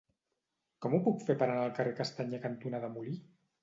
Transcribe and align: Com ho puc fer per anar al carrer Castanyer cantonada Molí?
Com 0.85 0.95
ho 0.95 1.01
puc 1.09 1.21
fer 1.29 1.37
per 1.43 1.49
anar 1.51 1.69
al 1.69 1.79
carrer 1.79 1.95
Castanyer 2.03 2.45
cantonada 2.51 2.95
Molí? 2.99 3.19